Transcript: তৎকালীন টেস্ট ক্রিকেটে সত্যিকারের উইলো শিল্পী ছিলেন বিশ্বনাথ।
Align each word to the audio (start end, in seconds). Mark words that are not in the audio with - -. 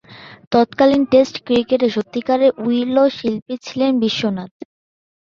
তৎকালীন 0.51 1.03
টেস্ট 1.11 1.35
ক্রিকেটে 1.47 1.87
সত্যিকারের 1.95 2.51
উইলো 2.63 3.03
শিল্পী 3.17 3.55
ছিলেন 3.65 3.91
বিশ্বনাথ। 4.03 4.51